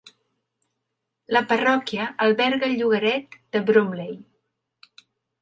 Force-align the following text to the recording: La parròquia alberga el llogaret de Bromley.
La 1.37 1.43
parròquia 1.51 2.07
alberga 2.25 2.67
el 2.71 2.75
llogaret 2.81 3.39
de 3.59 3.63
Bromley. 3.69 4.19